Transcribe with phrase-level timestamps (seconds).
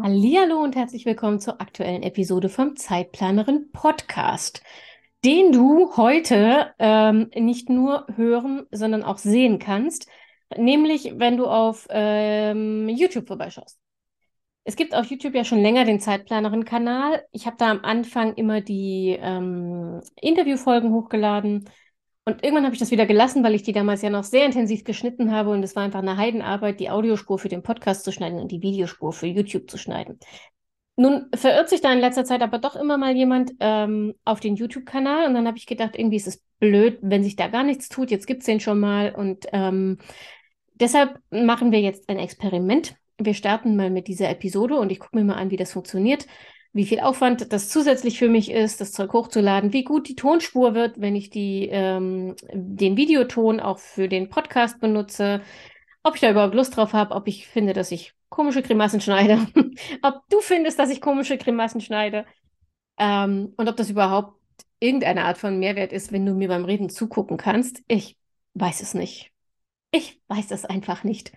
[0.00, 4.62] Hallo und herzlich willkommen zur aktuellen Episode vom Zeitplanerin Podcast,
[5.24, 10.08] den du heute ähm, nicht nur hören, sondern auch sehen kannst,
[10.56, 13.80] nämlich wenn du auf ähm, YouTube vorbeischaust.
[14.62, 17.24] Es gibt auf YouTube ja schon länger den Zeitplanerin-Kanal.
[17.32, 21.68] Ich habe da am Anfang immer die ähm, Interviewfolgen hochgeladen
[22.28, 24.84] und irgendwann habe ich das wieder gelassen, weil ich die damals ja noch sehr intensiv
[24.84, 28.38] geschnitten habe und es war einfach eine Heidenarbeit, die Audiospur für den Podcast zu schneiden
[28.38, 30.18] und die Videospur für YouTube zu schneiden.
[30.96, 34.56] Nun verirrt sich da in letzter Zeit aber doch immer mal jemand ähm, auf den
[34.56, 37.88] YouTube-Kanal und dann habe ich gedacht, irgendwie ist es blöd, wenn sich da gar nichts
[37.88, 38.10] tut.
[38.10, 39.96] Jetzt gibt es den schon mal und ähm,
[40.74, 42.94] deshalb machen wir jetzt ein Experiment.
[43.16, 46.26] Wir starten mal mit dieser Episode und ich gucke mir mal an, wie das funktioniert
[46.72, 50.74] wie viel Aufwand das zusätzlich für mich ist, das Zeug hochzuladen, wie gut die Tonspur
[50.74, 55.40] wird, wenn ich die, ähm, den Videoton auch für den Podcast benutze,
[56.02, 59.46] ob ich da überhaupt Lust drauf habe, ob ich finde, dass ich komische Grimassen schneide,
[60.02, 62.26] ob du findest, dass ich komische Grimassen schneide
[62.98, 64.38] ähm, und ob das überhaupt
[64.80, 67.82] irgendeine Art von Mehrwert ist, wenn du mir beim Reden zugucken kannst.
[67.88, 68.16] Ich
[68.54, 69.32] weiß es nicht.
[69.90, 71.32] Ich weiß es einfach nicht.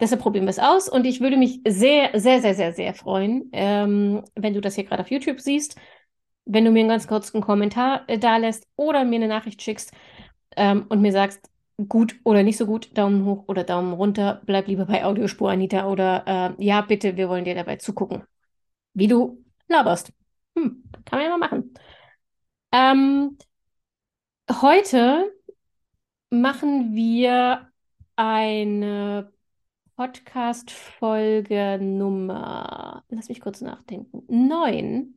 [0.00, 3.48] Deshalb probieren wir es aus und ich würde mich sehr, sehr, sehr, sehr, sehr freuen,
[3.52, 5.76] ähm, wenn du das hier gerade auf YouTube siehst,
[6.44, 9.92] wenn du mir einen ganz kurzen Kommentar äh, da lässt oder mir eine Nachricht schickst
[10.56, 11.48] ähm, und mir sagst,
[11.88, 15.88] gut oder nicht so gut, Daumen hoch oder Daumen runter, bleib lieber bei Audiospur, Anita,
[15.88, 18.24] oder äh, ja, bitte, wir wollen dir dabei zugucken,
[18.94, 20.12] wie du laberst.
[20.56, 21.74] Hm, kann man ja mal machen.
[22.72, 23.38] Ähm,
[24.50, 25.32] heute
[26.30, 27.70] machen wir
[28.16, 29.31] eine
[30.02, 35.16] Podcast-Folge Nummer, lass mich kurz nachdenken, 9,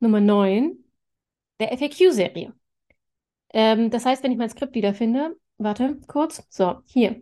[0.00, 0.76] Nummer 9
[1.60, 2.52] der FAQ-Serie.
[3.52, 7.20] Ähm, das heißt, wenn ich mein Skript wiederfinde, warte kurz, so, hier.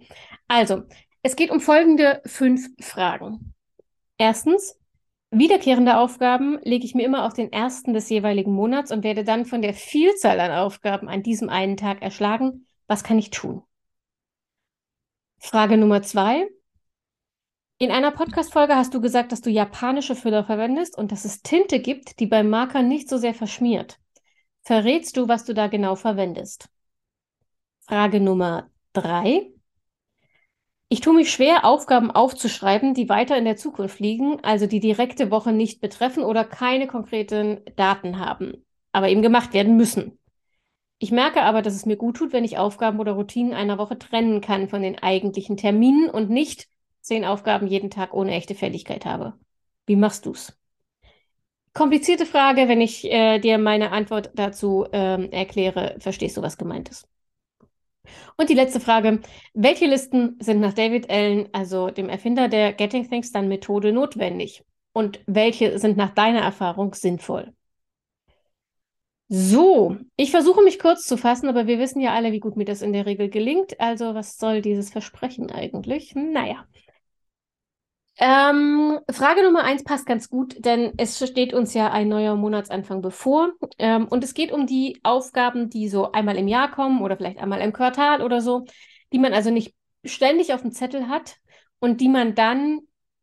[0.49, 0.85] Also,
[1.23, 3.53] es geht um folgende fünf Fragen.
[4.17, 4.81] Erstens,
[5.31, 9.45] wiederkehrende Aufgaben lege ich mir immer auf den ersten des jeweiligen Monats und werde dann
[9.45, 12.67] von der Vielzahl an Aufgaben an diesem einen Tag erschlagen.
[12.87, 13.65] Was kann ich tun?
[15.45, 16.49] Frage Nummer zwei.
[17.79, 21.81] In einer Podcast-Folge hast du gesagt, dass du japanische Füller verwendest und dass es Tinte
[21.81, 23.99] gibt, die beim Marker nicht so sehr verschmiert.
[24.63, 26.69] Verrätst du, was du da genau verwendest?
[27.81, 29.51] Frage Nummer drei.
[30.89, 35.33] Ich tue mich schwer, Aufgaben aufzuschreiben, die weiter in der Zukunft liegen, also die direkte
[35.33, 40.21] Woche nicht betreffen oder keine konkreten Daten haben, aber eben gemacht werden müssen.
[41.03, 43.99] Ich merke aber, dass es mir gut tut, wenn ich Aufgaben oder Routinen einer Woche
[43.99, 46.69] trennen kann von den eigentlichen Terminen und nicht
[47.01, 49.33] zehn Aufgaben jeden Tag ohne echte Fälligkeit habe.
[49.85, 50.57] Wie machst du's?
[51.73, 56.89] Komplizierte Frage, wenn ich äh, dir meine Antwort dazu ähm, erkläre, verstehst du, was gemeint
[56.89, 57.09] ist.
[58.37, 59.23] Und die letzte Frage,
[59.55, 64.63] welche Listen sind nach David Allen, also dem Erfinder der Getting Things Done Methode, notwendig?
[64.93, 67.53] Und welche sind nach deiner Erfahrung sinnvoll?
[69.35, 72.67] So, ich versuche mich kurz zu fassen, aber wir wissen ja alle, wie gut mir
[72.67, 73.81] das in der Regel gelingt.
[73.81, 76.15] Also, was soll dieses Versprechen eigentlich?
[76.15, 76.67] Naja.
[78.19, 83.01] Ähm, Frage Nummer eins passt ganz gut, denn es steht uns ja ein neuer Monatsanfang
[83.01, 83.53] bevor.
[83.79, 87.39] Ähm, und es geht um die Aufgaben, die so einmal im Jahr kommen oder vielleicht
[87.39, 88.67] einmal im Quartal oder so,
[89.15, 91.37] die man also nicht ständig auf dem Zettel hat
[91.79, 92.81] und die man dann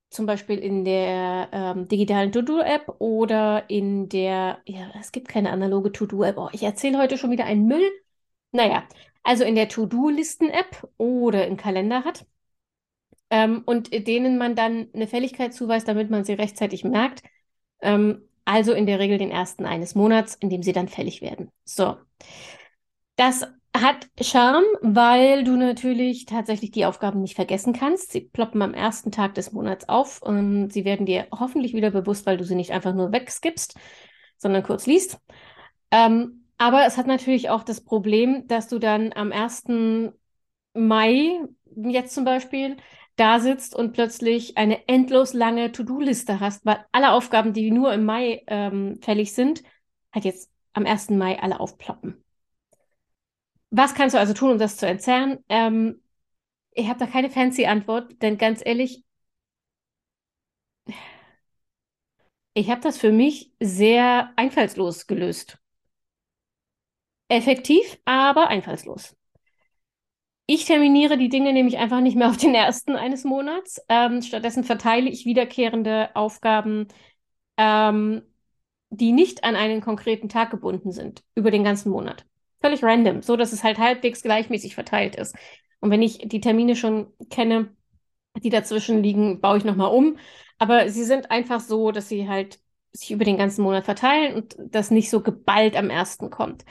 [0.09, 5.91] zum Beispiel in der ähm, digitalen To-Do-App oder in der, ja, es gibt keine analoge
[5.91, 6.37] To-Do-App.
[6.37, 7.89] Oh, ich erzähle heute schon wieder einen Müll.
[8.51, 8.83] Naja,
[9.23, 12.25] also in der To-Do-Listen-App oder im Kalender hat
[13.29, 17.23] ähm, und denen man dann eine Fälligkeit zuweist, damit man sie rechtzeitig merkt.
[17.81, 21.51] Ähm, also in der Regel den ersten eines Monats, in dem sie dann fällig werden.
[21.65, 21.97] So.
[23.15, 23.45] Das
[23.75, 28.11] hat Charme, weil du natürlich tatsächlich die Aufgaben nicht vergessen kannst.
[28.11, 32.25] Sie ploppen am ersten Tag des Monats auf und sie werden dir hoffentlich wieder bewusst,
[32.25, 33.77] weil du sie nicht einfach nur wegskippst,
[34.37, 35.19] sondern kurz liest.
[35.91, 40.13] Ähm, aber es hat natürlich auch das Problem, dass du dann am 1.
[40.73, 41.39] Mai,
[41.75, 42.77] jetzt zum Beispiel,
[43.15, 48.05] da sitzt und plötzlich eine endlos lange To-Do-Liste hast, weil alle Aufgaben, die nur im
[48.05, 49.63] Mai ähm, fällig sind,
[50.13, 51.17] halt jetzt am 1.
[51.17, 52.23] Mai alle aufploppen.
[53.71, 55.43] Was kannst du also tun, um das zu entzerren?
[55.49, 56.01] Ähm,
[56.73, 59.05] ich habe da keine fancy Antwort, denn ganz ehrlich,
[62.53, 65.57] Ich habe das für mich sehr einfallslos gelöst.
[67.27, 69.15] Effektiv, aber einfallslos.
[70.47, 73.79] Ich terminiere die Dinge nämlich einfach nicht mehr auf den ersten eines Monats.
[73.87, 76.87] Ähm, stattdessen verteile ich wiederkehrende Aufgaben,
[77.57, 78.23] ähm,
[78.91, 82.25] die nicht an einen konkreten Tag gebunden sind, über den ganzen Monat.
[82.61, 85.35] Völlig random, so dass es halt halbwegs gleichmäßig verteilt ist.
[85.79, 87.69] Und wenn ich die Termine schon kenne,
[88.43, 90.17] die dazwischen liegen, baue ich nochmal um.
[90.57, 92.59] Aber sie sind einfach so, dass sie halt
[92.91, 96.65] sich über den ganzen Monat verteilen und das nicht so geballt am ersten kommt.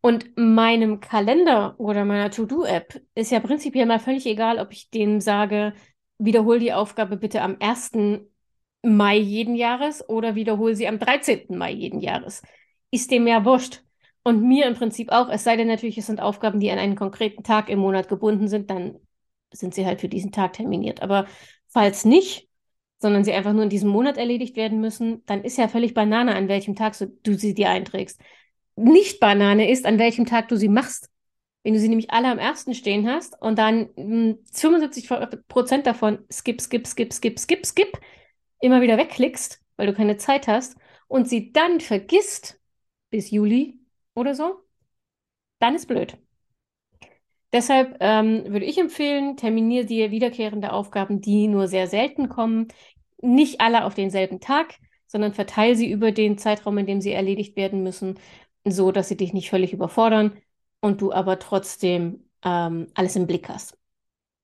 [0.00, 5.20] Und meinem Kalender oder meiner To-Do-App ist ja prinzipiell mal völlig egal, ob ich denen
[5.20, 5.74] sage,
[6.18, 8.28] wiederhol die Aufgabe bitte am 1.
[8.82, 11.58] Mai jeden Jahres oder wiederhol sie am 13.
[11.58, 12.42] Mai jeden Jahres.
[12.90, 13.82] Ist dem ja wurscht.
[14.28, 16.96] Und mir im Prinzip auch, es sei denn natürlich, es sind Aufgaben, die an einen
[16.96, 18.98] konkreten Tag im Monat gebunden sind, dann
[19.52, 21.02] sind sie halt für diesen Tag terminiert.
[21.02, 21.26] Aber
[21.68, 22.48] falls nicht,
[22.98, 26.34] sondern sie einfach nur in diesem Monat erledigt werden müssen, dann ist ja völlig Banane,
[26.34, 28.20] an welchem Tag du sie dir einträgst
[28.78, 31.10] nicht Banane ist, an welchem Tag du sie machst.
[31.64, 35.08] Wenn du sie nämlich alle am ersten stehen hast und dann mh, 75
[35.48, 38.00] Prozent davon skip, skip, skip, skip, skip, skip
[38.60, 40.76] immer wieder wegklickst, weil du keine Zeit hast
[41.08, 42.60] und sie dann vergisst
[43.10, 43.78] bis Juli
[44.18, 44.60] oder so,
[45.60, 46.16] dann ist blöd.
[47.52, 52.68] Deshalb ähm, würde ich empfehlen, terminiere dir wiederkehrende Aufgaben, die nur sehr selten kommen,
[53.22, 54.74] nicht alle auf denselben Tag,
[55.06, 58.18] sondern verteile sie über den Zeitraum, in dem sie erledigt werden müssen
[58.72, 60.36] so dass sie dich nicht völlig überfordern
[60.80, 63.76] und du aber trotzdem ähm, alles im Blick hast.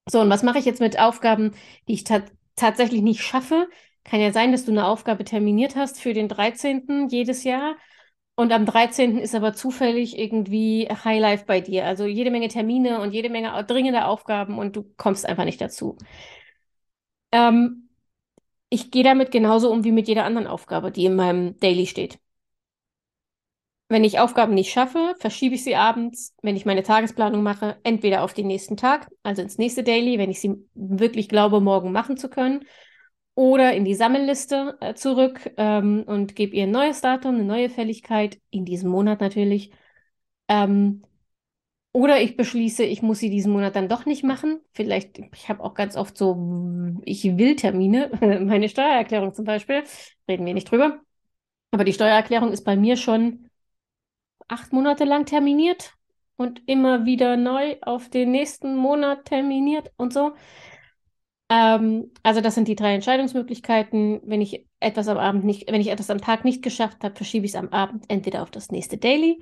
[0.09, 1.53] So, und was mache ich jetzt mit Aufgaben,
[1.89, 2.23] die ich ta
[2.57, 3.69] tatsächlich nicht schaffe?
[4.05, 7.09] Kann ja sein, dass du eine Aufgabe terminiert hast für den 13.
[7.09, 7.77] jedes Jahr
[8.37, 9.19] und am 13.
[9.21, 11.87] ist aber zufällig irgendwie Highlife bei dir.
[11.87, 15.97] Also jede Menge Termine und jede Menge dringende Aufgaben und du kommst einfach nicht dazu.
[17.33, 17.89] Ähm,
[18.71, 22.19] ich gehe damit genauso um wie mit jeder anderen Aufgabe, die in meinem Daily steht.
[23.89, 28.23] Wenn ich Aufgaben nicht schaffe, verschiebe ich sie abends, wenn ich meine Tagesplanung mache, entweder
[28.23, 32.17] auf den nächsten Tag, also ins nächste Daily, wenn ich sie wirklich glaube, morgen machen
[32.17, 32.65] zu können,
[33.35, 37.69] oder in die Sammelliste äh, zurück ähm, und gebe ihr ein neues Datum, eine neue
[37.69, 39.73] Fälligkeit, in diesem Monat natürlich.
[40.49, 41.03] Ähm,
[41.93, 44.61] oder ich beschließe, ich muss sie diesen Monat dann doch nicht machen.
[44.73, 46.37] Vielleicht, ich habe auch ganz oft so,
[47.05, 48.11] ich will Termine,
[48.45, 49.85] meine Steuererklärung zum Beispiel,
[50.29, 51.01] reden wir nicht drüber.
[51.71, 53.49] Aber die Steuererklärung ist bei mir schon
[54.49, 55.95] acht Monate lang terminiert
[56.37, 60.33] und immer wieder neu auf den nächsten Monat terminiert und so.
[61.49, 64.21] Ähm, also das sind die drei Entscheidungsmöglichkeiten.
[64.25, 67.47] Wenn ich etwas am Abend nicht, wenn ich etwas am Tag nicht geschafft habe, verschiebe
[67.47, 69.41] ich es am Abend entweder auf das nächste Daily,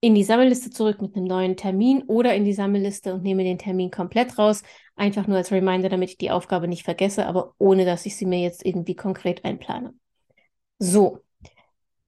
[0.00, 3.58] in die Sammelliste zurück mit einem neuen Termin oder in die Sammelliste und nehme den
[3.58, 4.62] Termin komplett raus.
[4.96, 8.26] Einfach nur als Reminder, damit ich die Aufgabe nicht vergesse, aber ohne dass ich sie
[8.26, 9.94] mir jetzt irgendwie konkret einplane.
[10.78, 11.20] So,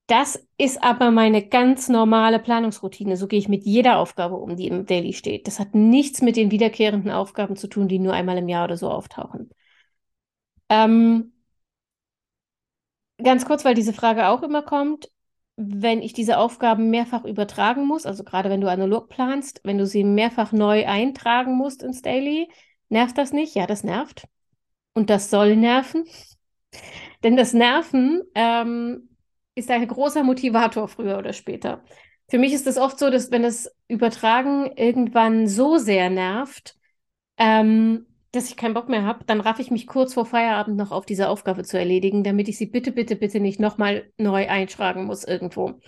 [0.06, 3.16] das ist aber meine ganz normale Planungsroutine.
[3.16, 5.46] So gehe ich mit jeder Aufgabe um, die im Daily steht.
[5.46, 8.76] Das hat nichts mit den wiederkehrenden Aufgaben zu tun, die nur einmal im Jahr oder
[8.76, 9.50] so auftauchen.
[10.68, 11.32] Ähm,
[13.22, 15.10] ganz kurz, weil diese Frage auch immer kommt,
[15.56, 19.86] wenn ich diese Aufgaben mehrfach übertragen muss, also gerade wenn du analog planst, wenn du
[19.86, 22.48] sie mehrfach neu eintragen musst ins Daily,
[22.88, 23.54] nervt das nicht?
[23.54, 24.26] Ja, das nervt.
[24.94, 26.04] Und das soll nerven.
[27.22, 29.13] Denn das Nerven ähm,
[29.54, 31.82] ist ein großer Motivator früher oder später.
[32.28, 36.76] Für mich ist es oft so, dass wenn das Übertragen irgendwann so sehr nervt,
[37.36, 40.90] ähm, dass ich keinen Bock mehr habe, dann raff ich mich kurz vor Feierabend noch
[40.90, 45.04] auf diese Aufgabe zu erledigen, damit ich sie bitte, bitte, bitte nicht nochmal neu eintragen
[45.04, 45.80] muss irgendwo.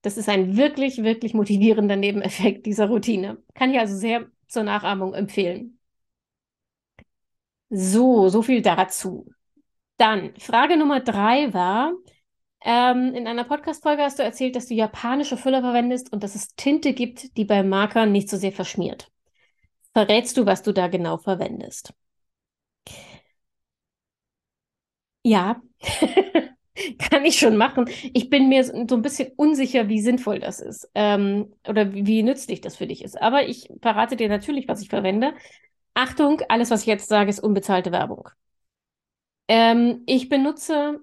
[0.00, 3.38] Das ist ein wirklich, wirklich motivierender Nebeneffekt dieser Routine.
[3.54, 5.78] Kann ich also sehr zur Nachahmung empfehlen.
[7.70, 9.26] So, so viel dazu.
[9.96, 11.92] Dann, Frage Nummer drei war,
[12.64, 16.54] ähm, in einer Podcast-Folge hast du erzählt, dass du japanische Füller verwendest und dass es
[16.56, 19.10] Tinte gibt, die beim Markern nicht so sehr verschmiert.
[19.94, 21.94] Verrätst du, was du da genau verwendest?
[25.24, 25.62] Ja,
[26.98, 27.88] kann ich schon machen.
[28.12, 32.22] Ich bin mir so ein bisschen unsicher, wie sinnvoll das ist ähm, oder wie, wie
[32.22, 33.20] nützlich das für dich ist.
[33.20, 35.34] Aber ich verrate dir natürlich, was ich verwende.
[35.94, 38.28] Achtung, alles, was ich jetzt sage, ist unbezahlte Werbung.
[39.48, 41.00] Ähm, ich benutze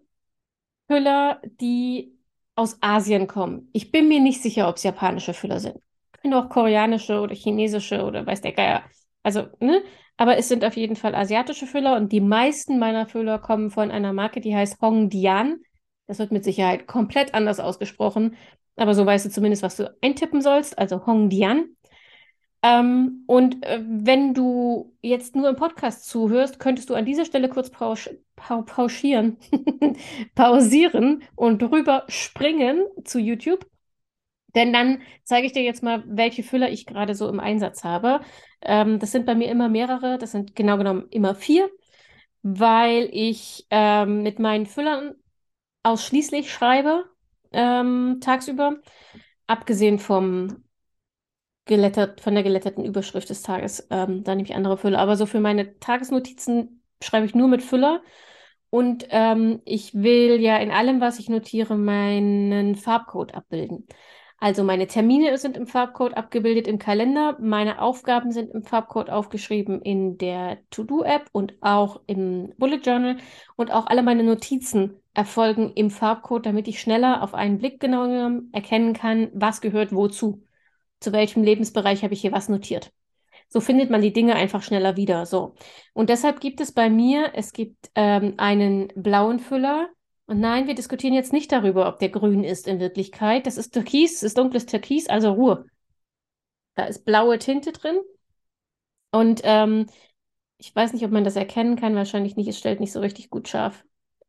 [0.89, 2.17] Füller, die
[2.55, 3.69] aus Asien kommen.
[3.73, 5.77] Ich bin mir nicht sicher, ob es japanische Füller sind.
[6.21, 8.83] Können auch koreanische oder chinesische oder weiß der Geier.
[9.23, 9.81] Also, ne?
[10.17, 13.91] Aber es sind auf jeden Fall asiatische Füller und die meisten meiner Füller kommen von
[13.91, 15.59] einer Marke, die heißt Hongdian.
[16.07, 18.35] Das wird mit Sicherheit komplett anders ausgesprochen,
[18.75, 20.77] aber so weißt du zumindest, was du eintippen sollst.
[20.77, 21.75] Also Hongdian.
[22.61, 27.49] Ähm, und äh, wenn du jetzt nur im Podcast zuhörst, könntest du an dieser Stelle
[27.49, 29.37] kurz pausch pa pauschieren,
[30.35, 33.65] pausieren und rüber springen zu YouTube.
[34.55, 38.21] Denn dann zeige ich dir jetzt mal, welche Füller ich gerade so im Einsatz habe.
[38.61, 41.69] Ähm, das sind bei mir immer mehrere, das sind genau genommen immer vier,
[42.41, 45.15] weil ich ähm, mit meinen Füllern
[45.83, 47.05] ausschließlich schreibe
[47.51, 48.77] ähm, tagsüber,
[49.47, 50.63] abgesehen vom
[51.69, 53.87] gelettert, von der geletterten Überschrift des Tages.
[53.91, 54.99] Ähm, da nehme ich andere Füller.
[54.99, 58.01] Aber so für meine Tagesnotizen schreibe ich nur mit Füller.
[58.71, 63.87] Und ähm, ich will ja in allem, was ich notiere, meinen Farbcode abbilden.
[64.39, 69.81] Also meine Termine sind im Farbcode abgebildet im Kalender, meine Aufgaben sind im Farbcode aufgeschrieben
[69.81, 73.17] in der To-Do-App und auch im Bullet Journal
[73.57, 78.05] und auch alle meine Notizen erfolgen im Farbcode, damit ich schneller auf einen Blick genau
[78.53, 80.41] erkennen kann, was gehört wozu
[80.99, 82.91] zu welchem Lebensbereich habe ich hier was notiert.
[83.47, 85.25] So findet man die Dinge einfach schneller wieder.
[85.25, 85.55] So.
[85.93, 89.89] Und deshalb gibt es bei mir, es gibt ähm, einen blauen Füller.
[90.27, 93.47] Und nein, wir diskutieren jetzt nicht darüber, ob der grün ist in Wirklichkeit.
[93.47, 95.65] Das ist Türkis, ist dunkles Türkis, also Ruhe.
[96.75, 97.99] Da ist blaue Tinte drin.
[99.11, 99.87] Und ähm,
[100.59, 101.95] ich weiß nicht, ob man das erkennen kann.
[101.95, 102.47] Wahrscheinlich nicht.
[102.47, 103.83] Es stellt nicht so richtig gut scharf.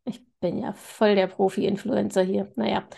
[0.05, 2.51] Ich bin ja voll der Profi-Influencer hier.
[2.57, 2.89] Naja.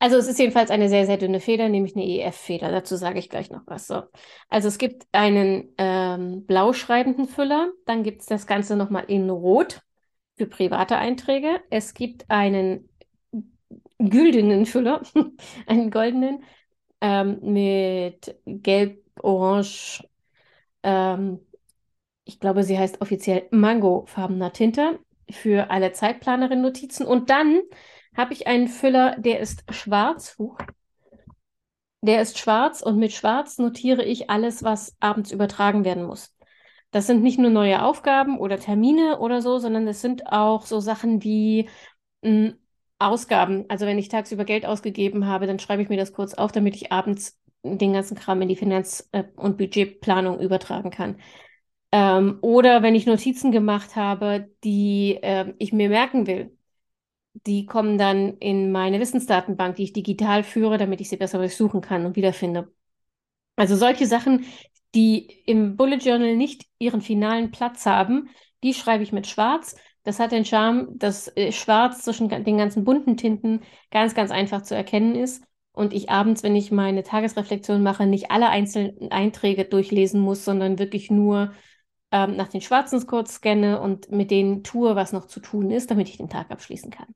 [0.00, 2.70] Also es ist jedenfalls eine sehr, sehr dünne Feder, nämlich eine EF-Feder.
[2.70, 3.86] Dazu sage ich gleich noch was.
[3.86, 4.02] So.
[4.48, 9.28] Also es gibt einen ähm, blau schreibenden Füller, dann gibt es das Ganze nochmal in
[9.28, 9.82] Rot
[10.38, 11.60] für private Einträge.
[11.68, 12.88] Es gibt einen
[13.98, 15.02] güldenen Füller,
[15.66, 16.44] einen goldenen
[17.02, 20.02] ähm, mit gelb, orange,
[20.82, 21.40] ähm,
[22.24, 27.06] ich glaube, sie heißt offiziell Mango-farbener Tinte für alle Zeitplanerin-Notizen.
[27.06, 27.60] Und dann
[28.16, 30.36] habe ich einen Füller, der ist schwarz.
[30.38, 30.58] Huch.
[32.02, 36.34] Der ist schwarz und mit schwarz notiere ich alles, was abends übertragen werden muss.
[36.90, 40.80] Das sind nicht nur neue Aufgaben oder Termine oder so, sondern das sind auch so
[40.80, 41.68] Sachen wie
[42.22, 42.54] mh, hm,
[42.98, 43.64] Ausgaben.
[43.68, 46.76] Also wenn ich tagsüber Geld ausgegeben habe, dann schreibe ich mir das kurz auf, damit
[46.76, 51.18] ich abends den ganzen Kram in die Finanz- äh, und Budgetplanung übertragen kann.
[51.92, 56.56] Ähm, oder wenn ich Notizen gemacht habe, die äh, ich mir merken will,
[57.32, 61.80] die kommen dann in meine Wissensdatenbank, die ich digital führe, damit ich sie besser durchsuchen
[61.80, 62.72] kann und wiederfinde.
[63.56, 64.44] Also solche Sachen,
[64.94, 68.30] die im Bullet Journal nicht ihren finalen Platz haben,
[68.62, 69.76] die schreibe ich mit Schwarz.
[70.02, 73.60] Das hat den Charme, dass äh, Schwarz zwischen den ganzen bunten Tinten
[73.90, 75.44] ganz, ganz einfach zu erkennen ist.
[75.72, 80.78] Und ich abends, wenn ich meine Tagesreflexion mache, nicht alle einzelnen Einträge durchlesen muss, sondern
[80.78, 81.52] wirklich nur
[82.12, 85.90] ähm, nach den schwarzen kurz scanne und mit denen tue, was noch zu tun ist,
[85.90, 87.14] damit ich den Tag abschließen kann.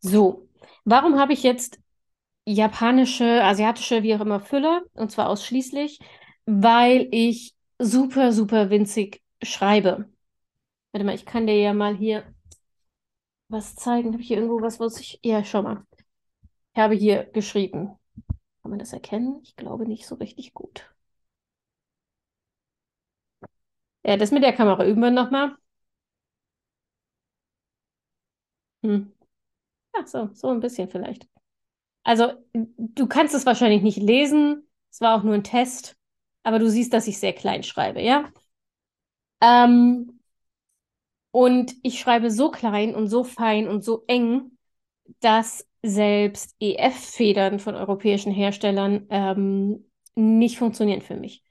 [0.00, 0.48] So,
[0.84, 1.80] warum habe ich jetzt
[2.46, 4.82] japanische, asiatische, wie auch immer Füller?
[4.94, 6.00] Und zwar ausschließlich,
[6.46, 10.08] weil ich super, super winzig schreibe.
[10.92, 12.24] Warte mal, ich kann dir ja mal hier
[13.48, 14.12] was zeigen.
[14.12, 15.20] Habe ich hier irgendwo was, was ich.
[15.22, 15.84] Ja, schau mal.
[16.74, 17.98] Ich habe hier geschrieben.
[18.62, 19.40] Kann man das erkennen?
[19.42, 20.90] Ich glaube nicht so richtig gut.
[24.06, 25.54] Ja, das mit der Kamera üben wir nochmal.
[28.82, 29.12] Hm.
[29.96, 31.28] Ja, so, so ein bisschen vielleicht.
[32.04, 34.68] Also, du kannst es wahrscheinlich nicht lesen.
[34.90, 35.96] Es war auch nur ein Test.
[36.44, 38.30] Aber du siehst, dass ich sehr klein schreibe, ja?
[39.40, 40.18] Ähm,
[41.30, 44.52] und ich schreibe so klein und so fein und so eng,
[45.20, 49.86] dass selbst EF-Federn von europäischen Herstellern ähm,
[50.16, 51.44] nicht funktionieren für mich.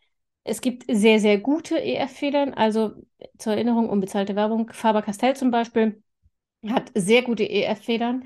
[0.45, 2.91] Es gibt sehr, sehr gute EF-Federn, also
[3.37, 6.01] zur Erinnerung, unbezahlte Werbung, Faber-Castell zum Beispiel
[6.69, 8.25] hat sehr gute EF-Federn,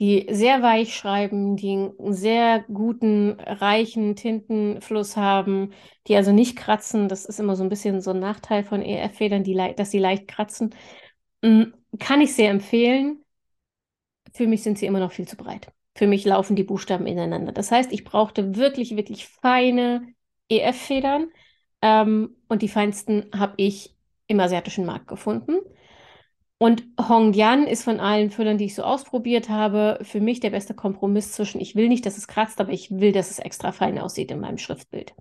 [0.00, 5.72] die sehr weich schreiben, die einen sehr guten, reichen Tintenfluss haben,
[6.06, 7.08] die also nicht kratzen.
[7.08, 9.44] Das ist immer so ein bisschen so ein Nachteil von EF-Federn,
[9.76, 10.74] dass sie leicht kratzen.
[11.42, 11.64] Mm,
[11.98, 13.24] kann ich sehr empfehlen.
[14.32, 15.72] Für mich sind sie immer noch viel zu breit.
[15.94, 17.52] Für mich laufen die Buchstaben ineinander.
[17.52, 20.06] Das heißt, ich brauchte wirklich, wirklich feine
[20.48, 21.28] EF-Federn.
[21.82, 23.94] Ähm, und die feinsten habe ich
[24.26, 25.56] im asiatischen Markt gefunden.
[26.58, 30.74] Und Hongyan ist von allen Füllern, die ich so ausprobiert habe, für mich der beste
[30.74, 33.98] Kompromiss zwischen, ich will nicht, dass es kratzt, aber ich will, dass es extra fein
[33.98, 35.14] aussieht in meinem Schriftbild.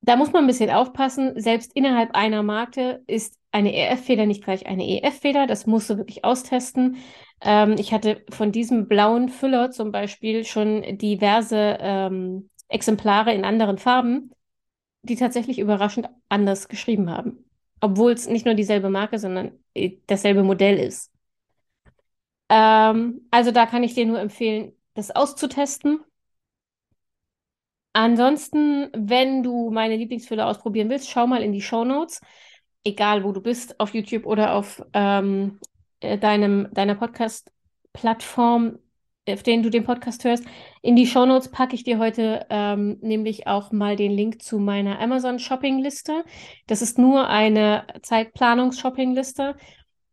[0.00, 1.40] Da muss man ein bisschen aufpassen.
[1.40, 5.46] Selbst innerhalb einer Marke ist eine EF-Feder nicht gleich eine EF-Feder.
[5.46, 6.96] Das musst du wirklich austesten.
[7.40, 13.78] Ähm, ich hatte von diesem blauen Füller zum Beispiel schon diverse ähm, Exemplare in anderen
[13.78, 14.30] Farben,
[15.06, 17.46] die tatsächlich überraschend anders geschrieben haben
[17.80, 21.12] obwohl es nicht nur dieselbe Marke, sondern äh, dasselbe Modell ist.
[22.48, 26.00] Ähm, also da kann ich dir nur empfehlen, das auszutesten.
[27.92, 32.20] ansonsten, wenn du meine Lieblingsfüller ausprobieren willst, schau mal in die Show Notes,
[32.84, 35.58] egal wo du bist, auf YouTube oder auf ähm,
[36.00, 38.78] äh, deinem, deiner Podcast-Plattform,
[39.28, 40.44] auf denen du den Podcast hörst.
[40.86, 44.60] In die Show Notes packe ich dir heute ähm, nämlich auch mal den Link zu
[44.60, 46.24] meiner Amazon-Shopping-Liste.
[46.68, 49.56] Das ist nur eine Zeitplanungs-Shopping-Liste.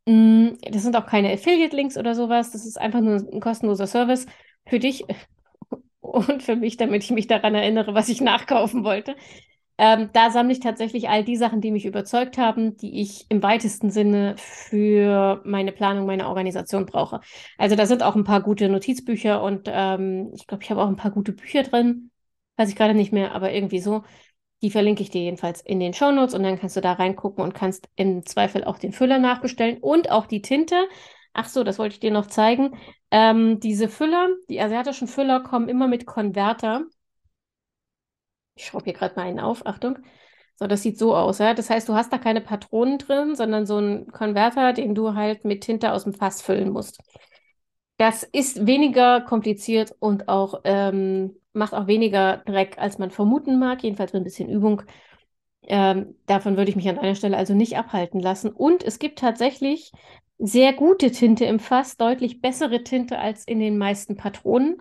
[0.08, 2.50] Mm, das sind auch keine Affiliate-Links oder sowas.
[2.50, 4.26] Das ist einfach nur ein kostenloser Service
[4.66, 5.06] für dich
[6.02, 9.16] und für mich, damit ich mich daran erinnere, was ich nachkaufen wollte.
[9.78, 13.42] Ähm, da sammle ich tatsächlich all die Sachen, die mich überzeugt haben, die ich im
[13.42, 17.22] weitesten Sinne für meine Planung, meine Organisation brauche.
[17.58, 20.88] Also da sind auch ein paar gute Notizbücher und ähm, ich glaube, ich habe auch
[20.88, 22.12] ein paar gute Bücher drin.
[22.58, 24.04] Weiß ich gerade nicht mehr, aber irgendwie so.
[24.62, 27.54] Die verlinke ich dir jedenfalls in den Shownotes und dann kannst du da reingucken und
[27.54, 30.88] kannst im Zweifel auch den Füller nachbestellen und auch die Tinte.
[31.34, 32.78] Ach so, das wollte ich dir noch zeigen.
[33.12, 36.86] Ähm, diese Füller, die asiatischen Füller kommen immer mit Konverter.
[38.56, 39.98] Ich schraube hier gerade mal einen auf, Achtung.
[40.56, 41.54] So, das sieht so aus, ja.
[41.54, 45.46] Das heißt, du hast da keine Patronen drin, sondern so einen Konverter, den du halt
[45.46, 47.00] mit Tinte aus dem Fass füllen musst.
[47.98, 53.84] Das ist weniger kompliziert und auch ähm, macht auch weniger Dreck, als man vermuten mag,
[53.84, 54.84] jedenfalls mit ein bisschen Übung.
[55.64, 58.52] Ähm, davon würde ich mich an einer Stelle also nicht abhalten lassen.
[58.52, 59.92] Und es gibt tatsächlich
[60.38, 64.78] sehr gute Tinte im Fass, deutlich bessere Tinte als in den meisten Patronen.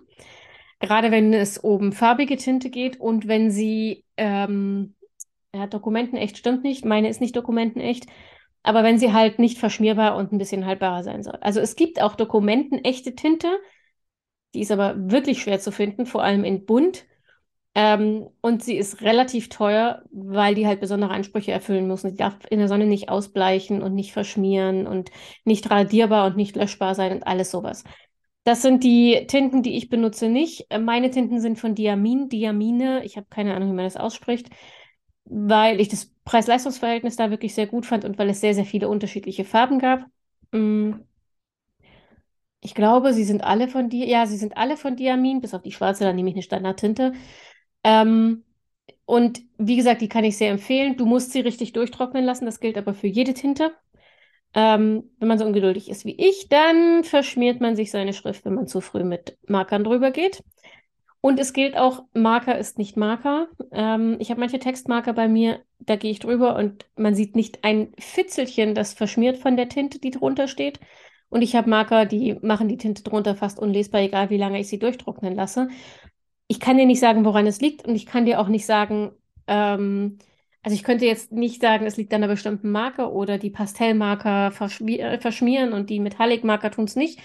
[0.83, 4.95] Gerade wenn es oben farbige Tinte geht und wenn sie, ähm,
[5.55, 8.05] ja, dokumentenecht stimmt nicht, meine ist nicht dokumentenecht,
[8.63, 11.37] aber wenn sie halt nicht verschmierbar und ein bisschen haltbarer sein soll.
[11.39, 13.47] Also es gibt auch dokumentenechte Tinte,
[14.53, 17.05] die ist aber wirklich schwer zu finden, vor allem in bunt.
[17.75, 22.01] Ähm, und sie ist relativ teuer, weil die halt besondere Ansprüche erfüllen muss.
[22.01, 25.11] Sie darf in der Sonne nicht ausbleichen und nicht verschmieren und
[25.45, 27.85] nicht radierbar und nicht löschbar sein und alles sowas.
[28.43, 30.65] Das sind die Tinten, die ich benutze nicht.
[30.69, 33.03] Äh, meine Tinten sind von Diamin, Diamine.
[33.05, 34.49] Ich habe keine Ahnung, wie man das ausspricht,
[35.25, 38.89] weil ich das Preis-Leistungs-Verhältnis da wirklich sehr gut fand und weil es sehr, sehr viele
[38.89, 40.05] unterschiedliche Farben gab.
[40.51, 40.93] Mm.
[42.59, 44.07] Ich glaube, sie sind alle von dir.
[44.07, 47.13] Ja, sie sind alle von Diamin, bis auf die schwarze, dann nehme ich eine Standardtinte.
[47.83, 48.43] Ähm,
[49.05, 50.97] und wie gesagt, die kann ich sehr empfehlen.
[50.97, 52.45] Du musst sie richtig durchtrocknen lassen.
[52.45, 53.73] Das gilt aber für jede Tinte.
[54.55, 58.53] Ähm, wenn man so ungeduldig ist wie ich, dann verschmiert man sich seine Schrift, wenn
[58.53, 60.43] man zu früh mit Markern drüber geht.
[61.21, 63.47] Und es gilt auch, Marker ist nicht Marker.
[63.71, 67.63] Ähm, ich habe manche Textmarker bei mir, da gehe ich drüber und man sieht nicht
[67.63, 70.79] ein Fitzelchen, das verschmiert von der Tinte, die drunter steht.
[71.29, 74.67] Und ich habe Marker, die machen die Tinte drunter fast unlesbar, egal wie lange ich
[74.67, 75.69] sie durchtrocknen lasse.
[76.47, 79.13] Ich kann dir nicht sagen, woran es liegt und ich kann dir auch nicht sagen,
[79.47, 80.19] ähm,
[80.63, 84.51] also ich könnte jetzt nicht sagen, es liegt an einer bestimmten Marke oder die Pastellmarker
[84.51, 87.19] verschmi äh, verschmieren und die Metallic-Marker tun es nicht.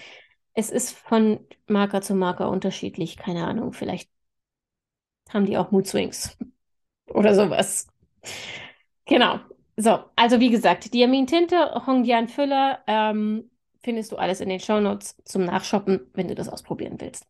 [0.53, 3.17] Es ist von Marker zu Marker unterschiedlich.
[3.17, 4.09] Keine Ahnung, vielleicht
[5.29, 6.37] haben die auch Mood Swings
[7.07, 7.87] oder sowas.
[9.05, 9.39] Genau.
[9.77, 11.55] So, also wie gesagt, Diamin Tinte,
[11.87, 13.49] Hongdian Füller, ähm,
[13.81, 17.28] findest du alles in den Shownotes zum Nachshoppen, wenn du das ausprobieren willst.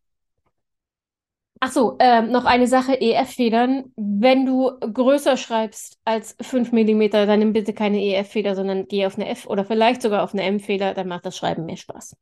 [1.61, 3.91] Ach so, ähm, noch eine Sache, EF-Federn.
[3.97, 9.15] Wenn du größer schreibst als 5 mm, dann nimm bitte keine EF-Feder, sondern geh auf
[9.15, 12.15] eine F oder vielleicht sogar auf eine M-Feder, dann macht das Schreiben mehr Spaß.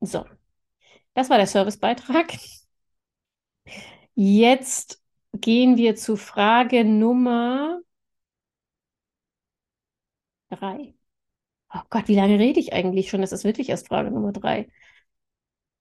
[0.00, 0.24] So,
[1.14, 2.34] das war der Servicebeitrag.
[4.14, 7.80] Jetzt gehen wir zu Frage Nummer
[10.50, 10.94] 3.
[11.74, 13.20] Oh Gott, wie lange rede ich eigentlich schon?
[13.22, 14.68] Das ist wirklich erst Frage Nummer 3.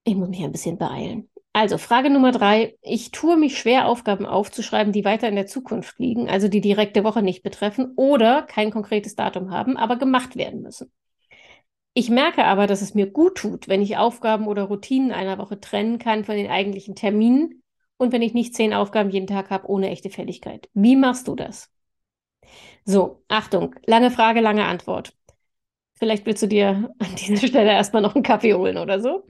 [0.04, 1.30] Ich muss mich ein bisschen beeilen.
[1.60, 2.78] Also Frage Nummer drei.
[2.82, 7.04] Ich tue mich schwer, Aufgaben aufzuschreiben, die weiter in der Zukunft liegen, also die direkte
[7.04, 10.90] Woche nicht betreffen oder kein konkretes Datum haben, aber gemacht werden müssen.
[11.94, 15.60] Ich merke aber, dass es mir gut tut, wenn ich Aufgaben oder Routinen einer Woche
[15.60, 17.62] trennen kann von den eigentlichen Terminen
[17.98, 20.70] und wenn ich nicht zehn Aufgaben jeden Tag habe ohne echte Fälligkeit.
[20.74, 21.70] Wie machst du das?
[22.86, 25.14] So, Achtung, lange Frage, lange Antwort.
[25.96, 29.26] Vielleicht willst du dir an dieser Stelle erstmal noch einen Kaffee holen oder so.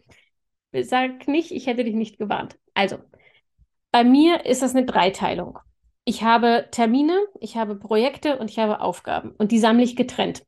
[0.72, 2.58] Sag nicht, ich hätte dich nicht gewarnt.
[2.74, 2.98] Also,
[3.92, 5.60] bei mir ist das eine Dreiteilung.
[6.06, 9.32] Ich habe Termine, ich habe Projekte und ich habe Aufgaben.
[9.38, 10.46] Und die sammle ich getrennt.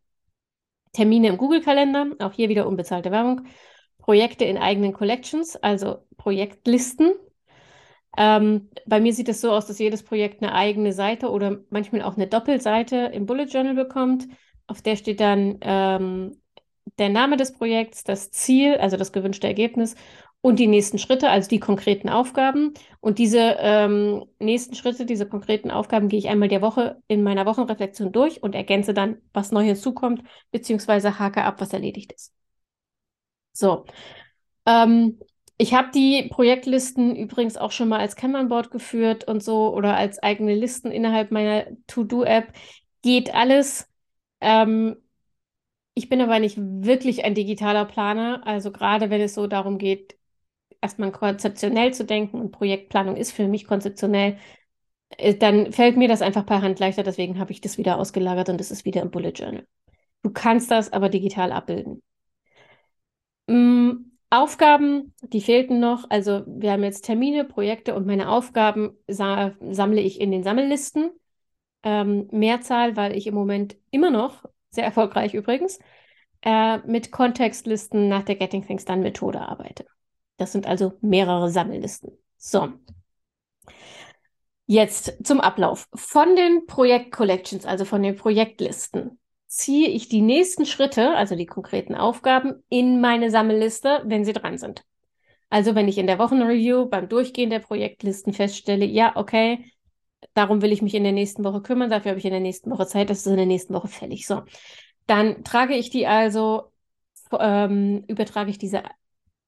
[0.94, 3.48] Termine im Google-Kalender, auch hier wieder unbezahlte Werbung.
[4.00, 7.14] Projekte in eigenen Collections, also Projektlisten.
[8.18, 12.02] Ähm, bei mir sieht es so aus, dass jedes Projekt eine eigene Seite oder manchmal
[12.02, 14.28] auch eine Doppelseite im Bullet Journal bekommt.
[14.68, 16.41] Auf der steht dann ähm,
[17.02, 19.96] der Name des Projekts, das Ziel, also das gewünschte Ergebnis
[20.42, 22.74] und die nächsten Schritte, also die konkreten Aufgaben.
[23.00, 27.46] Und diese ähm, nächsten Schritte, diese konkreten Aufgaben gehe ich einmal der Woche in meiner
[27.46, 32.34] Wochenreflexion durch und ergänze dann, was neu hinzukommt, beziehungsweise hake ab, was erledigt ist.
[33.54, 33.86] So.
[34.66, 35.20] Ähm,
[35.58, 40.18] ich habe die Projektlisten übrigens auch schon mal als Kanban-Board geführt und so oder als
[40.24, 42.54] eigene Listen innerhalb meiner To-Do-App.
[43.04, 43.88] Geht alles.
[44.40, 44.98] Ähm,
[45.94, 48.46] ich bin aber nicht wirklich ein digitaler Planer.
[48.46, 50.18] Also gerade wenn es so darum geht,
[50.82, 54.38] erstmal konzeptionell zu denken und Projektplanung ist für mich konzeptionell,
[55.18, 57.04] äh, dann fällt mir das einfach per Hand leichter.
[57.04, 59.68] Deswegen habe ich das wieder ausgelagert und das ist wieder im Bullet Journal.
[60.24, 62.02] Du kannst das aber digital abbilden.
[63.48, 66.10] Mm, Aufgaben, die fehlten noch.
[66.10, 71.12] Also wir haben jetzt Termine, Projekte und meine Aufgaben sa sammle ich in den Sammellisten.
[71.84, 75.80] Ähm, Mehrzahl, weil ich im Moment immer noch, sehr erfolgreich übrigens,
[76.42, 79.86] äh, mit Kontextlisten nach der Getting Things Done Methode arbeite.
[80.38, 82.18] Das sind also mehrere Sammellisten.
[82.38, 82.70] So.
[84.66, 85.88] Jetzt zum Ablauf.
[85.94, 91.94] Von den Projekt-Collections, also von den Projektlisten, ziehe ich die nächsten Schritte, also die konkreten
[91.94, 94.86] Aufgaben, in meine Sammelliste, wenn sie dran sind.
[95.50, 99.66] Also wenn ich in der Wochenreview beim Durchgehen der Projektlisten feststelle, ja, okay,
[100.34, 102.72] darum will ich mich in der nächsten Woche kümmern, dafür habe ich in der nächsten
[102.72, 104.28] Woche Zeit, das ist in der nächsten Woche fällig.
[104.28, 104.44] So,
[105.08, 106.72] dann trage ich die also,
[107.40, 108.84] ähm, übertrage ich diese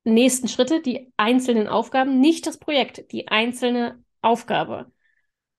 [0.03, 4.91] nächsten Schritte, die einzelnen Aufgaben, nicht das Projekt, die einzelne Aufgabe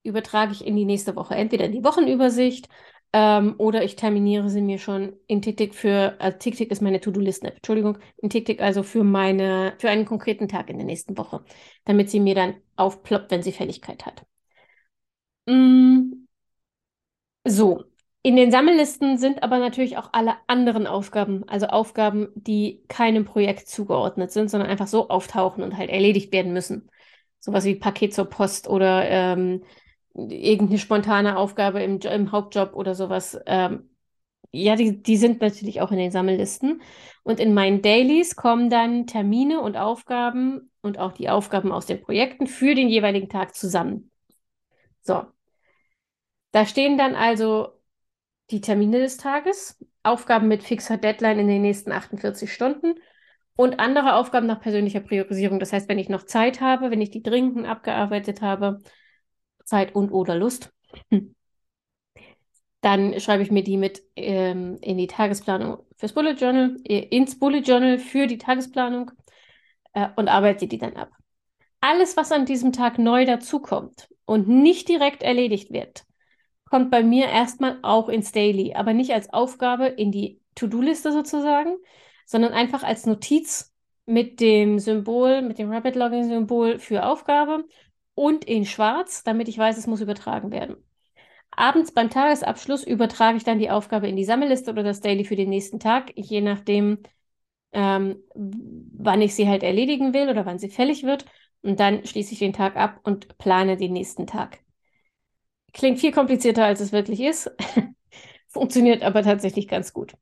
[0.03, 2.69] übertrage ich in die nächste Woche, entweder in die Wochenübersicht
[3.15, 7.57] ähm, oder ich terminiere sie mir schon in TickTick für, also TickTick ist meine To-Do-Listen-App,
[7.57, 11.43] Entschuldigung, in TickTick also für meine, für einen konkreten Tag in der nächsten Woche,
[11.85, 14.27] damit sie mir dann aufploppt, wenn sie Fälligkeit hat.
[15.47, 16.27] Mm,
[17.47, 17.85] so,
[18.23, 23.69] in den Sammellisten sind aber natürlich auch alle anderen Aufgaben, also Aufgaben, die keinem Projekt
[23.69, 26.91] zugeordnet sind, sondern einfach so auftauchen und halt erledigt werden müssen.
[27.39, 29.63] Sowas wie Paket zur Post oder ähm,
[30.15, 33.39] irgendeine spontane Aufgabe im, im Hauptjob oder sowas.
[33.47, 33.91] Ähm,
[34.53, 36.81] ja, die, die sind natürlich auch in den Sammellisten.
[37.25, 42.01] Und in meinen Dailies kommen dann Termine und Aufgaben und auch die Aufgaben aus den
[42.01, 44.11] Projekten für den jeweiligen Tag zusammen.
[45.03, 45.34] So.
[46.55, 47.81] Da stehen dann also
[48.53, 52.95] die Termine des Tages, Aufgaben mit fixer Deadline in den nächsten 48 Stunden
[53.57, 55.59] und andere Aufgaben nach persönlicher Priorisierung.
[55.59, 58.79] Das heißt, wenn ich noch Zeit habe, wenn ich die dringenden abgearbeitet habe,
[59.65, 60.73] Zeit und oder Lust,
[62.83, 67.37] dann schreibe ich mir die mit ähm, in die Tagesplanung fürs Bullet Journal, äh, ins
[67.37, 69.11] Bullet Journal für die Tagesplanung
[69.93, 71.11] äh, und arbeite die dann ab.
[71.81, 76.05] Alles, was an diesem Tag neu dazukommt und nicht direkt erledigt wird,
[76.75, 81.77] kommt bei mir erstmal auch ins Daily, aber nicht als Aufgabe in die To-Do-Liste sozusagen,
[82.27, 83.73] sondern einfach als Notiz
[84.07, 87.65] mit dem Symbol, mit dem Rabbit Logging Symbol für Aufgabe
[88.15, 90.79] und in schwarz, damit ich weiß, es muss übertragen werden.
[91.53, 95.37] Abends beim Tagesabschluss übertrage ich dann die Aufgabe in die Sammelliste oder das Daily für
[95.37, 97.05] den nächsten Tag, je nachdem,
[97.71, 101.25] ähm, wann ich sie halt erledigen will oder wann sie fällig wird.
[101.63, 104.64] Und dann schließe ich den Tag ab und plane den nächsten Tag.
[105.75, 107.51] Klingt viel komplizierter, als es wirklich ist,
[108.49, 110.15] funktioniert aber tatsächlich ganz gut.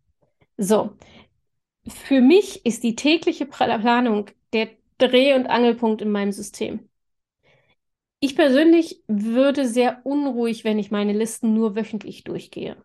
[0.59, 0.97] So,
[1.89, 6.89] für mich ist die tägliche Planung der Dreh- und Angelpunkt in meinem System.
[8.21, 12.77] Ich persönlich würde sehr unruhig, wenn ich meine Listen nur wöchentlich durchgehe.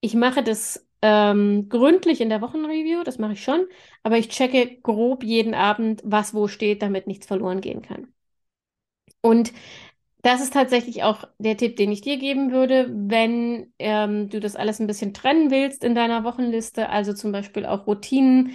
[0.00, 3.66] Ich mache das ähm, gründlich in der Wochenreview, das mache ich schon,
[4.04, 8.12] aber ich checke grob jeden Abend, was wo steht, damit nichts verloren gehen kann.
[9.22, 9.52] Und
[10.22, 14.56] das ist tatsächlich auch der Tipp, den ich dir geben würde, wenn ähm, du das
[14.56, 18.52] alles ein bisschen trennen willst in deiner Wochenliste, also zum Beispiel auch Routinen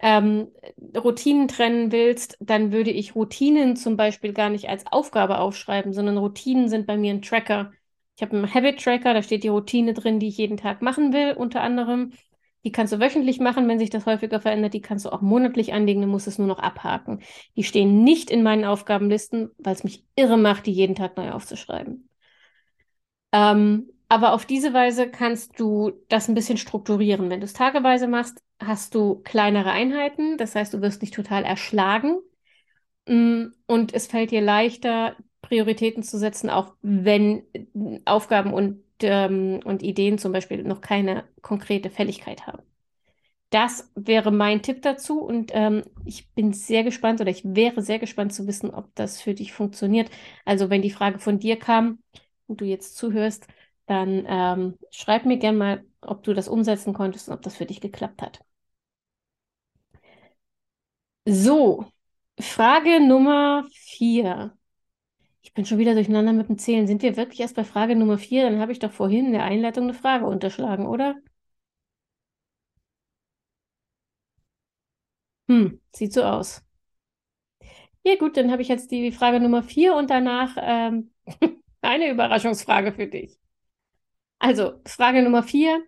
[0.00, 0.48] ähm,
[0.96, 6.18] Routinen trennen willst, dann würde ich Routinen zum Beispiel gar nicht als Aufgabe aufschreiben, sondern
[6.18, 7.72] Routinen sind bei mir ein Tracker.
[8.16, 11.34] Ich habe einen Habit-Tracker, da steht die Routine drin, die ich jeden Tag machen will,
[11.34, 12.12] unter anderem.
[12.64, 14.74] Die kannst du wöchentlich machen, wenn sich das häufiger verändert.
[14.74, 17.20] Die kannst du auch monatlich anlegen, du musst es nur noch abhaken.
[17.56, 21.32] Die stehen nicht in meinen Aufgabenlisten, weil es mich irre macht, die jeden Tag neu
[21.32, 22.08] aufzuschreiben.
[23.32, 27.30] Ähm, aber auf diese Weise kannst du das ein bisschen strukturieren.
[27.30, 30.36] Wenn du es tageweise machst, hast du kleinere Einheiten.
[30.36, 32.20] Das heißt, du wirst nicht total erschlagen.
[33.08, 37.44] Mm, und es fällt dir leichter, Prioritäten zu setzen, auch wenn
[38.04, 42.62] Aufgaben und, ähm, und Ideen zum Beispiel noch keine konkrete Fälligkeit haben.
[43.50, 47.98] Das wäre mein Tipp dazu und ähm, ich bin sehr gespannt oder ich wäre sehr
[47.98, 50.10] gespannt zu wissen, ob das für dich funktioniert.
[50.46, 51.98] Also wenn die Frage von dir kam
[52.46, 53.46] und du jetzt zuhörst,
[53.86, 57.66] dann ähm, schreib mir gerne mal, ob du das umsetzen konntest und ob das für
[57.66, 58.40] dich geklappt hat.
[61.26, 61.86] So,
[62.40, 64.56] Frage Nummer vier.
[65.42, 66.86] Ich bin schon wieder durcheinander mit dem Zählen.
[66.88, 68.42] Sind wir wirklich erst bei Frage Nummer vier?
[68.50, 71.16] Dann habe ich doch vorhin in der Einleitung eine Frage unterschlagen, oder?
[75.48, 76.62] Hm, sieht so aus.
[78.04, 81.10] Ja, gut, dann habe ich jetzt die Frage Nummer vier und danach ähm,
[81.82, 83.38] eine Überraschungsfrage für dich.
[84.38, 85.82] Also, Frage Nummer vier.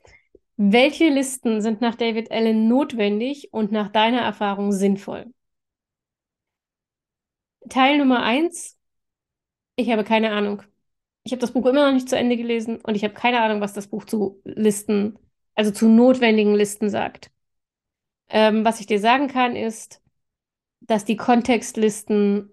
[0.57, 5.33] Welche Listen sind nach David Allen notwendig und nach deiner Erfahrung sinnvoll?
[7.69, 8.79] Teil Nummer eins.
[9.77, 10.63] Ich habe keine Ahnung.
[11.25, 13.61] Ich habe das Buch immer noch nicht zu Ende gelesen und ich habe keine Ahnung,
[13.61, 15.19] was das Buch zu Listen,
[15.55, 17.31] also zu notwendigen Listen sagt.
[18.29, 20.03] Ähm, was ich dir sagen kann, ist,
[20.81, 22.51] dass die Kontextlisten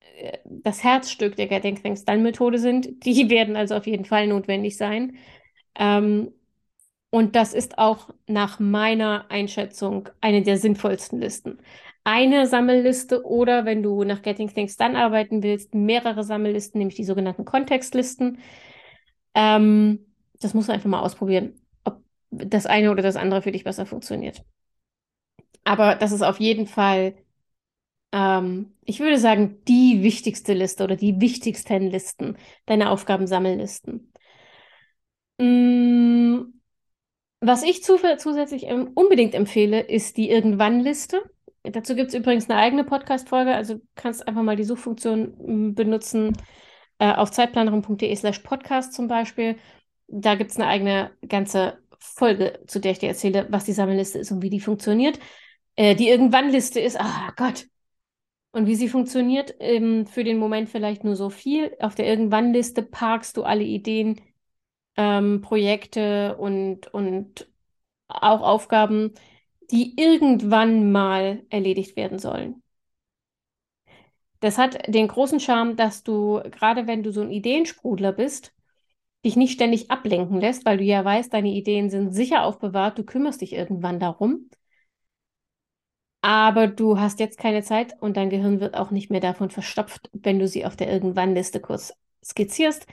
[0.00, 3.04] äh, das Herzstück der Getting Things Done Methode sind.
[3.06, 5.18] Die werden also auf jeden Fall notwendig sein.
[5.76, 6.32] Ähm,
[7.12, 11.58] und das ist auch nach meiner Einschätzung eine der sinnvollsten Listen.
[12.04, 17.04] Eine Sammelliste oder wenn du nach Getting Things Done arbeiten willst, mehrere Sammellisten, nämlich die
[17.04, 18.38] sogenannten Kontextlisten.
[19.34, 20.06] Ähm,
[20.40, 23.84] das musst du einfach mal ausprobieren, ob das eine oder das andere für dich besser
[23.84, 24.42] funktioniert.
[25.64, 27.14] Aber das ist auf jeden Fall,
[28.12, 34.12] ähm, ich würde sagen, die wichtigste Liste oder die wichtigsten Listen, deine Aufgabensammellisten.
[35.38, 36.52] Mm,
[37.44, 41.22] was ich zusätzlich unbedingt empfehle, ist die Irgendwann-Liste.
[41.64, 46.36] Dazu gibt es übrigens eine eigene Podcast-Folge, also kannst einfach mal die Suchfunktion mm, benutzen
[46.98, 49.56] äh, auf zeitplanerin.de slash podcast zum Beispiel.
[50.06, 54.20] Da gibt es eine eigene ganze Folge, zu der ich dir erzähle, was die Sammelliste
[54.20, 55.18] ist und wie die funktioniert.
[55.74, 57.66] Äh, die Irgendwann-Liste ist, ah oh Gott.
[58.52, 61.74] Und wie sie funktioniert, ähm, für den Moment vielleicht nur so viel.
[61.80, 64.20] Auf der Irgendwann-Liste parkst du alle Ideen,
[64.96, 67.48] ähm, Projekte und, und
[68.08, 69.14] auch Aufgaben,
[69.70, 72.62] die irgendwann mal erledigt werden sollen.
[74.40, 78.52] Das hat den großen Charme, dass du, gerade wenn du so ein Ideensprudler bist,
[79.24, 83.04] dich nicht ständig ablenken lässt, weil du ja weißt, deine Ideen sind sicher aufbewahrt, du
[83.04, 84.50] kümmerst dich irgendwann darum.
[86.20, 90.08] Aber du hast jetzt keine Zeit und dein Gehirn wird auch nicht mehr davon verstopft,
[90.12, 92.86] wenn du sie auf der Irgendwann-Liste kurz skizzierst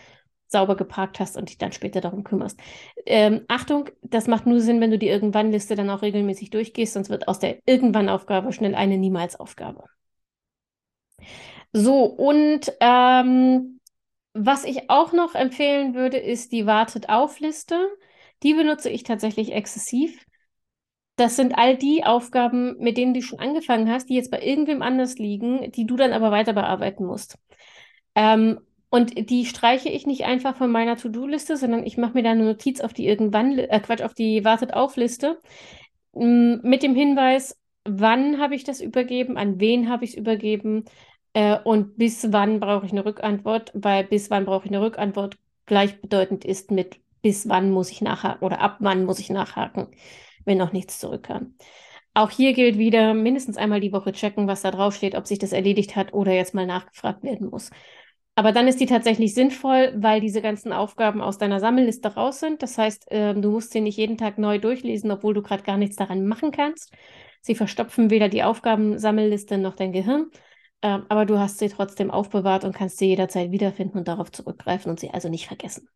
[0.52, 2.60] sauber geparkt hast und dich dann später darum kümmerst.
[3.06, 7.10] Ähm, Achtung, das macht nur Sinn, wenn du die Irgendwann-Liste dann auch regelmäßig durchgehst, sonst
[7.10, 9.84] wird aus der Irgendwann-Aufgabe schnell eine Niemals-Aufgabe.
[11.72, 13.80] So, und ähm,
[14.34, 17.90] was ich auch noch empfehlen würde, ist die Wartet-auf-Liste.
[18.44, 20.26] Die benutze ich tatsächlich exzessiv.
[21.16, 24.82] Das sind all die Aufgaben, mit denen du schon angefangen hast, die jetzt bei irgendwem
[24.82, 27.38] anders liegen, die du dann aber weiter bearbeiten musst.
[28.16, 28.60] Ähm,
[28.90, 32.46] und die streiche ich nicht einfach von meiner To-Do-Liste, sondern ich mache mir da eine
[32.46, 35.40] Notiz auf die irgendwann, äh, Quatsch, auf die Wartet-auf-Liste
[36.14, 40.86] mm, mit dem Hinweis, wann habe ich das übergeben, an wen habe ich es übergeben
[41.34, 45.38] äh, und bis wann brauche ich eine Rückantwort, weil bis wann brauche ich eine Rückantwort
[45.66, 49.88] gleichbedeutend ist mit bis wann muss ich nachhaken oder ab wann muss ich nachhaken,
[50.46, 51.56] wenn noch nichts zurückkam.
[52.14, 55.40] Auch hier gilt wieder, mindestens einmal die Woche checken, was da drauf steht, ob sich
[55.40, 57.70] das erledigt hat oder jetzt mal nachgefragt werden muss.
[58.40, 62.64] Aber dann ist die tatsächlich sinnvoll, weil diese ganzen Aufgaben aus deiner Sammelliste raus sind.
[62.64, 65.76] Das heißt, äh, du musst sie nicht jeden Tag neu durchlesen, obwohl du gerade gar
[65.76, 66.94] nichts daran machen kannst.
[67.42, 70.32] Sie verstopfen weder die Aufgabensammelliste noch dein Gehirn.
[70.80, 74.90] Äh, aber du hast sie trotzdem aufbewahrt und kannst sie jederzeit wiederfinden und darauf zurückgreifen
[74.90, 75.90] und sie also nicht vergessen.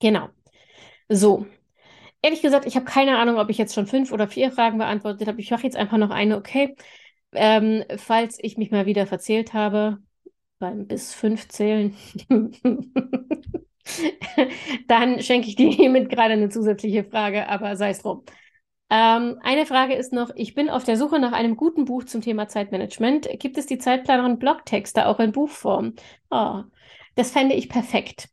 [0.00, 0.30] Genau.
[1.08, 1.46] So.
[2.22, 5.28] Ehrlich gesagt, ich habe keine Ahnung, ob ich jetzt schon fünf oder vier Fragen beantwortet
[5.28, 5.40] habe.
[5.40, 6.74] Ich mache jetzt einfach noch eine, okay.
[7.34, 9.98] Ähm, falls ich mich mal wieder verzählt habe,
[10.60, 11.96] beim bis fünf zählen,
[14.86, 18.24] dann schenke ich dir hiermit gerade eine zusätzliche Frage, aber sei es drum.
[18.90, 22.20] Ähm, eine Frage ist noch, ich bin auf der Suche nach einem guten Buch zum
[22.20, 23.28] Thema Zeitmanagement.
[23.38, 25.94] Gibt es die Zeitplanerin Blogtexte auch in Buchform?
[26.30, 26.62] Oh,
[27.14, 28.28] das fände ich perfekt.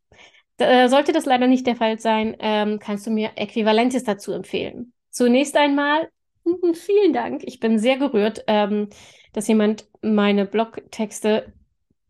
[0.58, 4.92] Da, sollte das leider nicht der Fall sein, ähm, kannst du mir Äquivalentes dazu empfehlen.
[5.10, 6.10] Zunächst einmal
[6.74, 7.42] vielen Dank.
[7.44, 8.88] Ich bin sehr gerührt, ähm,
[9.32, 11.52] dass jemand meine Blogtexte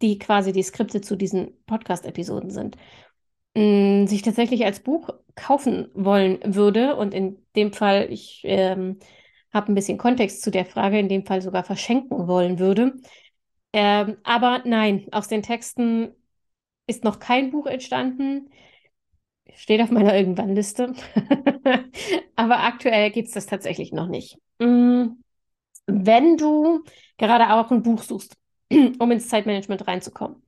[0.03, 2.77] die quasi die Skripte zu diesen Podcast-Episoden sind,
[3.55, 6.97] mm, sich tatsächlich als Buch kaufen wollen würde.
[6.97, 8.99] Und in dem Fall, ich ähm,
[9.53, 12.95] habe ein bisschen Kontext zu der Frage, in dem Fall sogar verschenken wollen würde.
[13.73, 16.15] Ähm, aber nein, aus den Texten
[16.87, 18.51] ist noch kein Buch entstanden.
[19.55, 20.95] Steht auf meiner Irgendwann-Liste.
[22.37, 24.39] aber aktuell gibt es das tatsächlich noch nicht.
[24.59, 25.09] Mm,
[25.87, 26.85] wenn du
[27.17, 28.37] gerade auch ein Buch suchst,
[28.99, 30.43] um ins Zeitmanagement reinzukommen.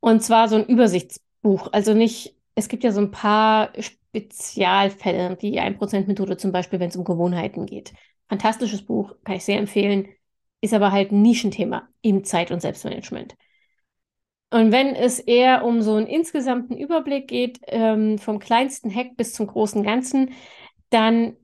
[0.00, 1.68] Und zwar so ein Übersichtsbuch.
[1.72, 6.96] Also nicht, es gibt ja so ein paar Spezialfälle, die 1%-Methode zum Beispiel, wenn es
[6.96, 7.94] um Gewohnheiten geht.
[8.28, 10.08] Fantastisches Buch, kann ich sehr empfehlen,
[10.60, 13.36] ist aber halt ein Nischenthema im Zeit- und Selbstmanagement.
[14.50, 19.32] Und wenn es eher um so einen insgesamten Überblick geht, ähm, vom kleinsten Hack bis
[19.32, 20.30] zum großen Ganzen,
[20.90, 21.36] dann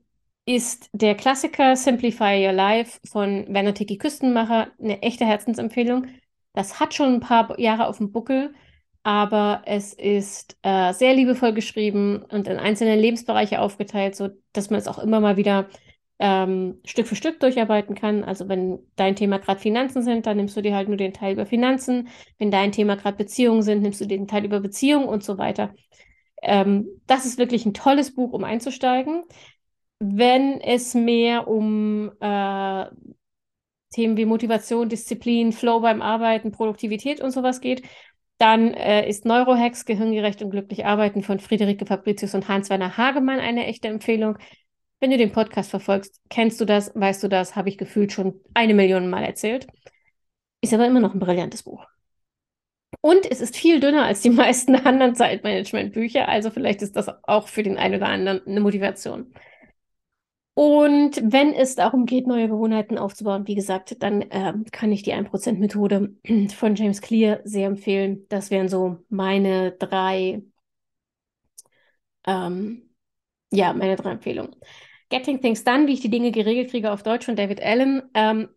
[0.55, 6.07] ist der Klassiker Simplify Your Life von Werner Tiki Küstenmacher eine echte Herzensempfehlung.
[6.53, 8.53] Das hat schon ein paar Jahre auf dem Buckel,
[9.03, 14.79] aber es ist äh, sehr liebevoll geschrieben und in einzelne Lebensbereiche aufgeteilt, so dass man
[14.79, 15.69] es auch immer mal wieder
[16.19, 18.25] ähm, Stück für Stück durcharbeiten kann.
[18.25, 21.33] Also wenn dein Thema gerade Finanzen sind, dann nimmst du dir halt nur den Teil
[21.33, 22.09] über Finanzen.
[22.39, 25.73] Wenn dein Thema gerade Beziehungen sind, nimmst du den Teil über Beziehungen und so weiter.
[26.41, 29.23] Ähm, das ist wirklich ein tolles Buch, um einzusteigen.
[30.03, 32.85] Wenn es mehr um äh,
[33.91, 37.83] Themen wie Motivation, Disziplin, Flow beim Arbeiten, Produktivität und sowas geht,
[38.39, 43.67] dann äh, ist Neurohacks, Gehirngerecht und glücklich arbeiten von Friederike Fabricius und Hans-Werner Hagemann eine
[43.67, 44.39] echte Empfehlung.
[44.99, 48.41] Wenn du den Podcast verfolgst, kennst du das, weißt du das, habe ich gefühlt schon
[48.55, 49.67] eine Million Mal erzählt.
[50.61, 51.85] Ist aber immer noch ein brillantes Buch.
[53.01, 57.47] Und es ist viel dünner als die meisten anderen Zeitmanagement-Bücher, also vielleicht ist das auch
[57.47, 59.31] für den einen oder anderen eine Motivation.
[60.63, 65.11] Und wenn es darum geht, neue Gewohnheiten aufzubauen, wie gesagt, dann äh, kann ich die
[65.11, 66.13] 1%-Methode
[66.55, 68.27] von James Clear sehr empfehlen.
[68.29, 70.43] Das wären so meine drei,
[72.27, 72.91] ähm,
[73.51, 74.55] ja, meine drei Empfehlungen.
[75.09, 78.49] Getting Things Done, wie ich die Dinge geregelt kriege auf Deutsch von David Allen, ähm,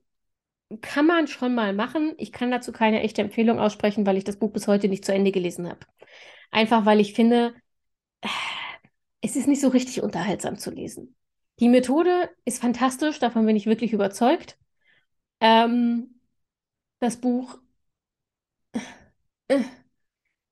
[0.82, 2.14] kann man schon mal machen.
[2.18, 5.14] Ich kann dazu keine echte Empfehlung aussprechen, weil ich das Buch bis heute nicht zu
[5.14, 5.80] Ende gelesen habe.
[6.50, 7.54] Einfach weil ich finde,
[9.22, 11.16] es ist nicht so richtig unterhaltsam zu lesen.
[11.60, 14.58] Die Methode ist fantastisch, davon bin ich wirklich überzeugt.
[15.40, 16.20] Ähm,
[17.00, 17.58] das Buch,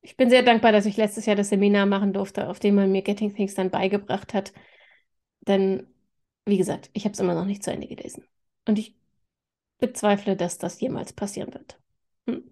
[0.01, 2.91] ich bin sehr dankbar, dass ich letztes Jahr das Seminar machen durfte, auf dem man
[2.91, 4.53] mir Getting Things dann beigebracht hat.
[5.41, 5.87] Denn
[6.45, 8.25] wie gesagt, ich habe es immer noch nicht zu Ende gelesen.
[8.67, 8.95] Und ich
[9.79, 11.79] bezweifle, dass das jemals passieren wird.
[12.29, 12.43] Hm.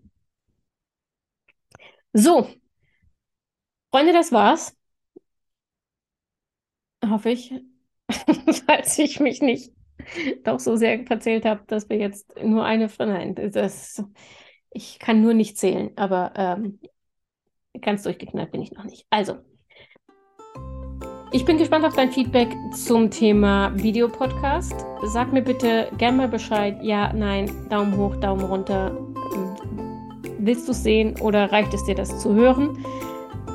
[2.16, 2.48] So,
[3.92, 4.76] Freunde, das war's.
[7.06, 7.54] Hoffe ich,
[8.68, 9.72] falls ich mich nicht
[10.44, 13.10] doch so sehr verzählt habe, dass wir jetzt nur eine von.
[13.10, 14.04] Nein, das,
[14.72, 16.80] ich kann nur nicht zählen, aber ähm,
[17.82, 19.06] ganz durchgeknallt bin ich noch nicht.
[19.10, 19.38] Also,
[21.32, 24.86] ich bin gespannt auf dein Feedback zum Thema Videopodcast.
[25.06, 26.78] Sag mir bitte gerne mal Bescheid.
[26.82, 28.98] Ja, nein, Daumen hoch, Daumen runter.
[30.40, 32.84] Willst du es sehen oder reicht es dir, das zu hören?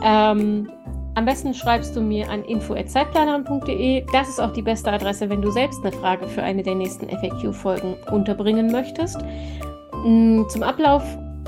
[0.03, 0.71] Ähm,
[1.16, 4.05] am besten schreibst du mir an info.zeitplanerin.de.
[4.12, 7.09] Das ist auch die beste Adresse, wenn du selbst eine Frage für eine der nächsten
[7.09, 9.18] FAQ-Folgen unterbringen möchtest.
[10.05, 11.02] Mm, zum Ablauf,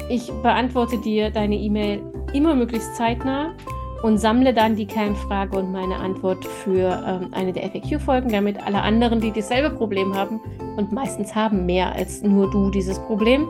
[0.09, 2.03] ich beantworte dir deine E-Mail
[2.33, 3.55] immer möglichst zeitnah
[4.03, 8.81] und sammle dann die Kernfrage und meine Antwort für ähm, eine der FAQ-Folgen, damit alle
[8.81, 10.41] anderen, die dasselbe Problem haben
[10.79, 13.49] und meistens haben mehr als nur du dieses Problem,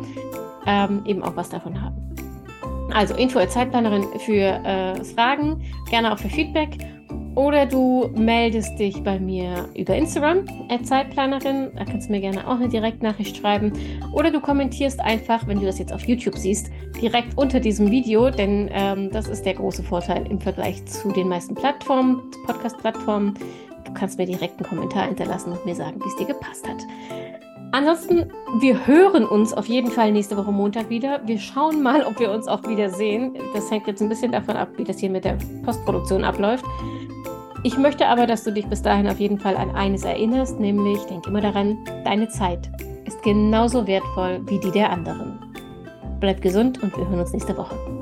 [0.67, 2.08] ähm, eben auch was davon haben.
[2.93, 6.79] Also Info als Zeitplanerin für äh, Fragen, gerne auch für Feedback
[7.39, 11.71] oder du meldest dich bei mir über Instagram als Zeitplanerin.
[11.77, 13.73] Da kannst du mir gerne auch eine Direktnachricht schreiben.
[14.13, 16.69] Oder du kommentierst einfach, wenn du das jetzt auf YouTube siehst,
[17.01, 21.29] direkt unter diesem Video, denn ähm, das ist der große Vorteil im Vergleich zu den
[21.29, 23.35] meisten Plattformen, Podcast-Plattformen.
[23.85, 26.79] Du kannst mir direkt einen Kommentar hinterlassen und mir sagen, wie es dir gepasst hat.
[27.71, 31.21] Ansonsten, wir hören uns auf jeden Fall nächste Woche Montag wieder.
[31.27, 33.37] Wir schauen mal, ob wir uns auch wieder sehen.
[33.53, 36.65] Das hängt jetzt ein bisschen davon ab, wie das hier mit der Postproduktion abläuft.
[37.65, 41.03] Ich möchte aber, dass du dich bis dahin auf jeden Fall an eines erinnerst, nämlich
[41.05, 42.71] denk immer daran, deine Zeit
[43.05, 45.39] ist genauso wertvoll wie die der anderen.
[46.21, 47.98] Bleib gesund und wir hören uns nächste Woche.